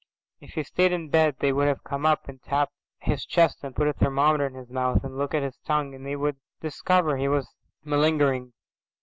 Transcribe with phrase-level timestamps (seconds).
[0.39, 3.87] If he stayed in bed they would come up and tap his chest and put
[3.87, 7.27] a thermometer in his mouth and look at his tongue, and they would discover he
[7.27, 7.47] was
[7.83, 8.53] malingering.